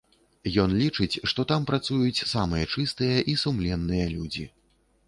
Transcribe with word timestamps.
Ён 0.63 0.71
лічыць, 0.83 1.19
што 1.31 1.45
там 1.53 1.67
працуюць 1.73 2.25
самыя 2.33 2.73
чыстыя 2.75 3.17
і 3.35 3.39
сумленныя 3.45 4.13
людзі. 4.17 4.53